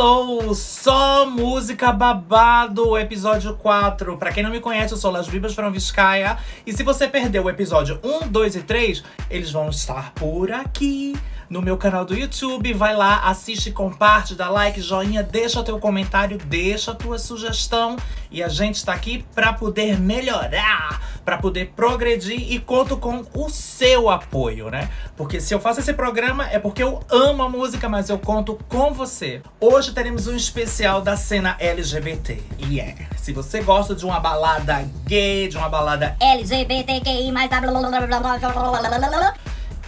[0.00, 0.54] Hello!
[0.54, 4.16] Só música babado, episódio 4.
[4.16, 6.38] Pra quem não me conhece, eu sou Las Vibas Franviscaia.
[6.64, 11.16] E se você perdeu o episódio 1, 2 e 3, eles vão estar por aqui
[11.50, 12.72] no meu canal do YouTube.
[12.74, 17.96] Vai lá, assiste, comparte, dá like, joinha, deixa teu comentário, deixa tua sugestão.
[18.30, 23.48] E a gente tá aqui pra poder melhorar, pra poder progredir e conto com o
[23.48, 24.90] seu apoio, né?
[25.16, 28.58] Porque se eu faço esse programa é porque eu amo a música, mas eu conto
[28.68, 29.42] com você.
[29.60, 32.42] Hoje teremos um especial da cena LGBT.
[32.58, 33.02] E yeah.
[33.02, 37.48] é, se você gosta de uma balada gay, de uma balada LGBTQI mais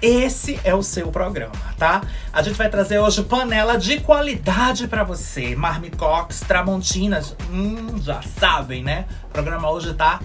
[0.02, 2.02] esse é o seu programa, tá?
[2.32, 5.54] A gente vai trazer hoje panela de qualidade para você.
[5.54, 9.06] Marmicox, Tramontinas, hum, já sabem, né?
[9.24, 10.20] O programa hoje tá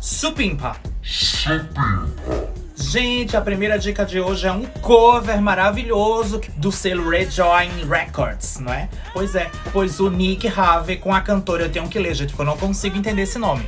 [0.00, 0.76] supimpa.
[1.02, 2.56] Supimpa.
[2.78, 8.72] Gente, a primeira dica de hoje é um cover maravilhoso do selo Rejoin Records, não
[8.72, 8.88] é?
[9.14, 12.42] Pois é, pois o Nick Have com a cantora, eu tenho que ler, gente, porque
[12.42, 13.64] eu não consigo entender esse nome.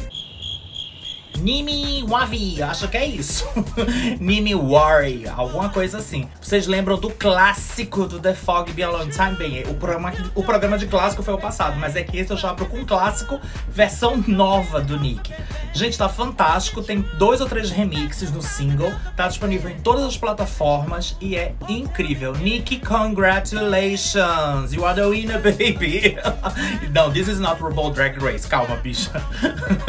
[1.40, 3.46] Nimi Wavi, acho que é isso.
[4.20, 6.28] Nimi Worry, alguma coisa assim.
[6.40, 9.36] Vocês lembram do clássico do The Fog Be a Long Time?
[9.36, 12.36] Bem, o programa, o programa de clássico foi o passado, mas é que esse eu
[12.36, 15.32] já abro com um clássico, versão nova do Nick.
[15.72, 20.16] Gente, tá fantástico, tem dois ou três remixes no single, tá disponível em todas as
[20.16, 22.32] plataformas e é incrível.
[22.32, 24.72] Nick, congratulations!
[24.72, 26.16] You are the winner, baby!
[26.92, 29.12] Não, this is not RuPaul Drag Race, calma, bicha.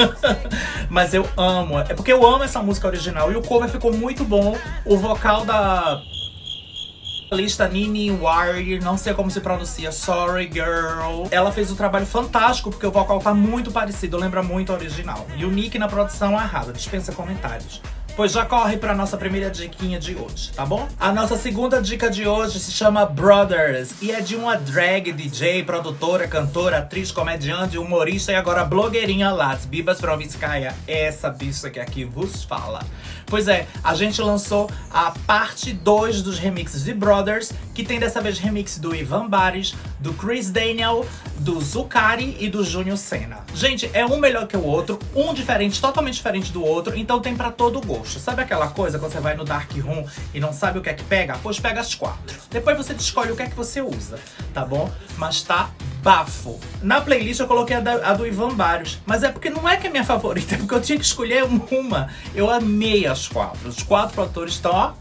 [0.90, 1.80] mas eu amo.
[1.80, 4.56] É porque eu amo essa música original e o cover ficou muito bom.
[4.86, 6.02] O vocal da
[7.32, 11.28] lista Nini Wire, não sei como se pronuncia, Sorry Girl.
[11.32, 15.26] Ela fez um trabalho fantástico porque o vocal tá muito parecido, lembra muito o original.
[15.36, 17.82] E o Nick na produção arrasa, dispensa comentários.
[18.20, 20.90] Pois já corre para nossa primeira diquinha de hoje, tá bom?
[21.00, 25.64] A nossa segunda dica de hoje se chama Brothers e é de uma drag DJ,
[25.64, 30.76] produtora, cantora, atriz, comediante, humorista e agora blogueirinha Las Bibas Provinskaya.
[30.86, 32.86] Essa bicha que aqui vos fala.
[33.26, 38.20] Pois é, a gente lançou a parte 2 dos remixes de Brothers, que tem dessa
[38.20, 41.06] vez remix do Ivan Bares, do Chris Daniel,
[41.38, 43.46] do Zucari e do Júnior Senna.
[43.54, 47.36] Gente, é um melhor que o outro, um diferente, totalmente diferente do outro, então tem
[47.36, 48.09] para todo gosto.
[48.18, 50.94] Sabe aquela coisa quando você vai no Dark Room e não sabe o que é
[50.94, 51.38] que pega?
[51.44, 52.38] Pois pega as quatro.
[52.50, 54.18] Depois você escolhe o que é que você usa,
[54.54, 54.90] tá bom?
[55.18, 55.70] Mas tá
[56.02, 56.58] bafo.
[56.82, 59.76] Na playlist eu coloquei a, da, a, do Ivan Barrios, mas é porque não é
[59.76, 62.08] que é minha favorita, é porque eu tinha que escolher uma.
[62.34, 63.68] Eu amei as quatro.
[63.68, 64.94] Os quatro produtores estão, ó,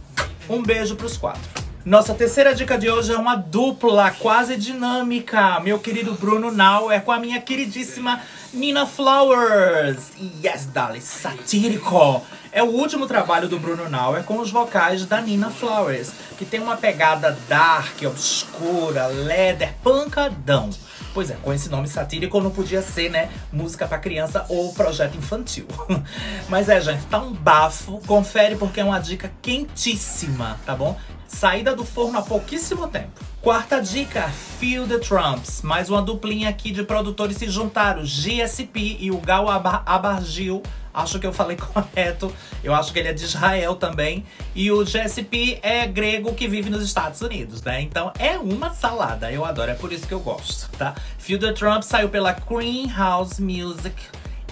[0.48, 1.68] um beijo pros quatro.
[1.84, 5.58] Nossa terceira dica de hoje é uma dupla quase dinâmica.
[5.60, 8.20] Meu querido Bruno Nau é com a minha queridíssima
[8.52, 10.12] Nina Flowers.
[10.42, 12.24] Yes, Dali, satírico.
[12.50, 16.58] É o último trabalho do Bruno Nauer com os vocais da Nina Flowers, que tem
[16.58, 20.70] uma pegada dark, obscura, leather, pancadão.
[21.12, 25.18] Pois é, com esse nome satírico não podia ser, né, música para criança ou projeto
[25.18, 25.66] infantil.
[26.48, 28.00] Mas é, gente, tá um bafo.
[28.06, 30.98] Confere porque é uma dica quentíssima, tá bom?
[31.26, 33.20] Saída do forno há pouquíssimo tempo.
[33.40, 34.28] Quarta dica,
[34.58, 35.62] Feel the Trumps.
[35.62, 40.60] Mais uma duplinha aqui de produtores se juntaram, GSP e o Gal Abargil
[40.92, 42.34] Acho que eu falei correto.
[42.64, 44.26] Eu acho que ele é de Israel também.
[44.54, 47.80] E o GSP é grego que vive nos Estados Unidos, né?
[47.80, 49.30] Então é uma salada.
[49.30, 50.94] Eu adoro, é por isso que eu gosto, tá?
[51.16, 53.94] Feel the Trump saiu pela Green House Music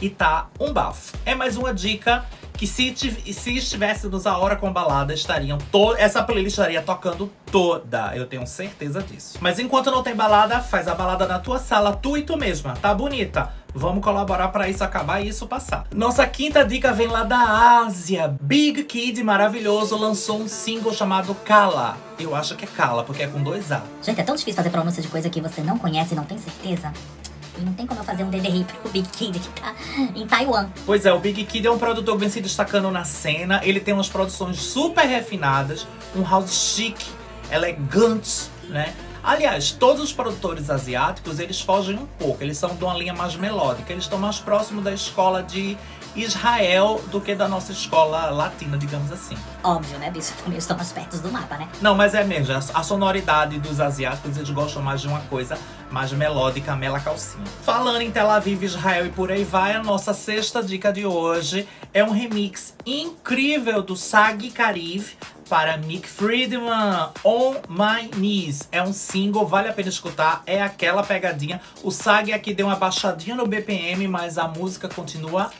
[0.01, 1.17] e tá um bafo.
[1.25, 2.25] É mais uma dica
[2.57, 8.17] que se, se estivéssemos a hora com balada, estariam to essa playlist estaria tocando toda.
[8.17, 9.39] Eu tenho certeza disso.
[9.41, 12.75] Mas enquanto não tem balada, faz a balada na tua sala, tu e tu mesma,
[12.75, 13.53] tá bonita?
[13.75, 15.85] Vamos colaborar para isso acabar e isso passar.
[15.95, 18.35] Nossa quinta dica vem lá da Ásia.
[18.41, 21.99] Big Kid maravilhoso lançou um single chamado Kala.
[22.19, 23.83] Eu acho que é Kala, porque é com dois A.
[24.03, 26.39] Gente, é tão difícil fazer pronúncia de coisa que você não conhece e não tem
[26.39, 26.91] certeza.
[27.59, 29.75] Não tem como eu fazer um DDR pro Big Kid que tá
[30.15, 30.69] em Taiwan.
[30.85, 33.61] Pois é, o Big Kid é um produtor que vem se destacando na cena.
[33.65, 37.07] Ele tem umas produções super refinadas, um house chique,
[37.51, 38.95] elegante, né?
[39.23, 42.45] Aliás, todos os produtores asiáticos, eles fogem um pouco.
[42.45, 43.93] Eles são de uma linha mais melódica.
[43.93, 45.77] Eles estão mais próximos da escola de
[46.17, 49.37] Israel do que da nossa escola latina, digamos assim.
[49.63, 50.33] Óbvio, né, bicho?
[50.43, 51.69] Também estão mais perto do mapa, né?
[51.81, 52.55] Não, mas é mesmo.
[52.55, 55.59] A sonoridade dos asiáticos, eles gostam mais de uma coisa
[55.91, 57.45] mais melódica, mela calcinha.
[57.63, 61.69] Falando em Tel Aviv, Israel e por aí vai, a nossa sexta dica de hoje
[61.93, 65.17] é um remix incrível do Sag Kariv
[65.49, 68.69] para Nick Friedman, On My Knees.
[68.71, 71.61] É um single, vale a pena escutar, é aquela pegadinha.
[71.83, 75.51] O Sag aqui deu uma baixadinha no BPM, mas a música continua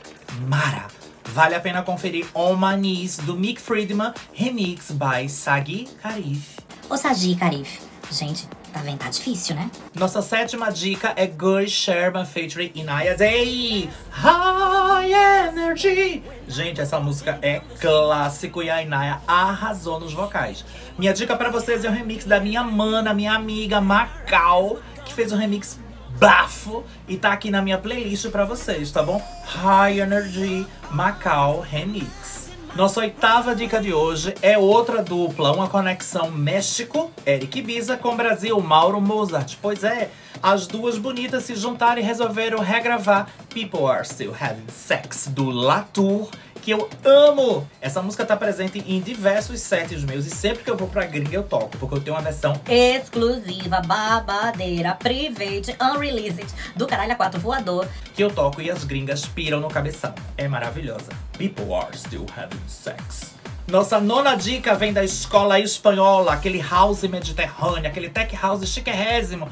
[0.47, 0.87] mara.
[1.25, 6.57] Vale a pena conferir On My Knees, do Nick Friedman, remix by Sagi Karif.
[6.89, 7.81] Ô Sagi Karif,
[8.11, 8.47] gente,
[8.83, 8.99] Vendo?
[8.99, 9.69] Tá difícil, né?
[9.93, 13.89] Nossa sétima dica é Guy Sherman featuring Inaya Day.
[14.11, 15.11] High
[15.49, 16.23] Energy.
[16.47, 20.63] Gente, essa música é clássico e a Inaya arrasou nos vocais.
[20.97, 25.31] Minha dica pra vocês é o remix da minha mana, minha amiga Macau, que fez
[25.31, 25.79] um remix
[26.19, 29.21] bafo e tá aqui na minha playlist pra vocês, tá bom?
[29.45, 32.36] High Energy Macau Remix.
[32.75, 38.59] Nossa oitava dica de hoje é outra dupla, uma conexão México, Eric Ibiza, com Brasil,
[38.61, 39.55] Mauro Mozart.
[39.61, 40.11] Pois é,
[40.43, 46.29] as duas bonitas se juntaram e resolveram regravar People Are Still Having Sex, do Latour,
[46.67, 47.65] que eu amo!
[47.79, 51.33] Essa música tá presente em diversos sets meus e sempre que eu vou pra gringa
[51.33, 57.39] eu toco, porque eu tenho uma versão Exclusiva, babadeira, private, unreleased, do caralho a quatro
[57.39, 57.87] voador.
[58.13, 60.13] que eu toco e as gringas piram no cabeção.
[60.35, 61.07] É maravilhosa.
[61.37, 63.33] People are still having sex.
[63.65, 69.47] Nossa nona dica vem da escola espanhola, aquele house mediterrâneo, aquele tech house chiquérrimo.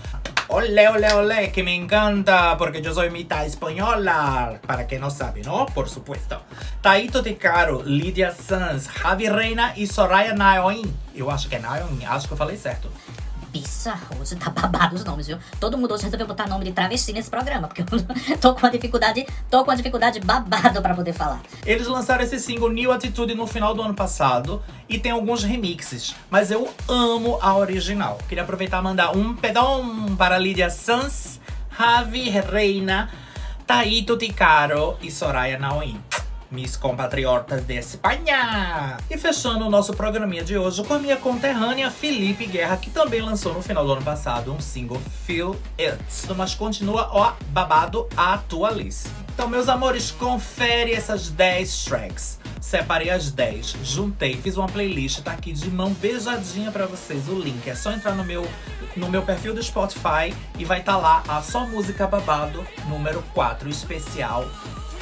[0.48, 4.60] Olé, olé, olé, que me encanta, porque eu sou mitad espanhola.
[4.68, 5.66] Para quem não sabe, não?
[5.66, 6.38] Por supuesto.
[6.84, 10.94] Taito Ticaro, Lydia Sanz, Javi Reina e Soraya Naoin.
[11.16, 12.92] Eu acho que é Naoin, acho que eu falei certo.
[14.20, 15.38] Hoje tá babado os nomes, viu?
[15.60, 17.86] Todo mundo hoje resolveu botar nome de travesti nesse programa, porque eu
[18.40, 21.42] tô com uma dificuldade, tô com uma dificuldade babado pra poder falar.
[21.66, 26.16] Eles lançaram esse single New Attitude no final do ano passado e tem alguns remixes,
[26.30, 28.18] mas eu amo a original.
[28.28, 31.40] Queria aproveitar e mandar um pedão para Lydia Sanz,
[31.78, 33.10] Javi Reina,
[33.66, 36.05] Taito Ticaro e Soraya Naoin.
[36.56, 38.96] Mis compatriotas de Espanha!
[39.12, 43.20] E fechando o nosso programinha de hoje com a minha conterrânea Felipe Guerra, que também
[43.20, 46.00] lançou no final do ano passado um single Feel It.
[46.34, 49.14] Mas continua, ó, babado atualíssimo.
[49.34, 52.40] Então, meus amores, confere essas 10 tracks.
[52.62, 57.28] Separei as 10, juntei, fiz uma playlist, tá aqui de mão beijadinha pra vocês.
[57.28, 58.50] O link é só entrar no meu,
[58.96, 63.68] no meu perfil do Spotify e vai estar lá a só música babado número 4,
[63.68, 64.50] especial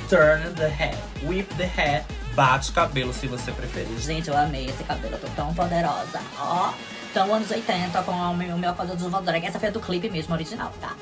[0.10, 2.06] Turn the Head, Whip the Hair,
[2.36, 3.98] bate cabelo se você preferir.
[4.00, 6.22] Gente, eu amei esse cabelo, eu tô tão poderosa.
[6.38, 6.74] Ó,
[7.12, 9.46] então anos 80 com o meu, meu coisa do Drag.
[9.46, 10.96] Essa foi do clipe mesmo, original, tá?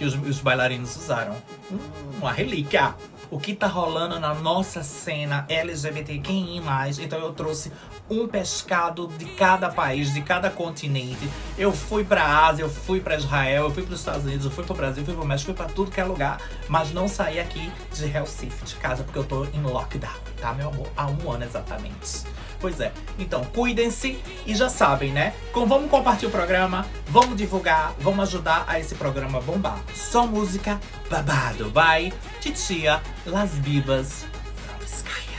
[0.00, 1.36] que os, os bailarinos usaram.
[1.70, 1.78] Hum,
[2.18, 2.94] uma relíquia.
[3.30, 6.60] O que tá rolando na nossa cena LGBTQI+,
[6.98, 7.70] então eu trouxe
[8.10, 11.30] um pescado de cada país, de cada continente.
[11.56, 14.64] Eu fui pra Ásia, eu fui pra Israel, eu fui pros Estados Unidos, eu fui
[14.64, 16.40] pro Brasil, eu fui pro México, fui pra tudo que é lugar.
[16.68, 20.10] Mas não saí aqui de Recife, de casa, porque eu tô em lockdown,
[20.40, 20.88] tá, meu amor?
[20.96, 22.24] Há um ano exatamente.
[22.60, 22.92] Pois é.
[23.18, 25.32] Então, cuidem-se e já sabem, né?
[25.52, 29.78] Com, vamos compartilhar o programa, vamos divulgar, vamos ajudar a esse programa bombar.
[29.94, 30.78] Só música
[31.08, 31.70] babado.
[31.70, 34.24] Vai, titia, Las Bibas
[34.64, 35.29] from Sky.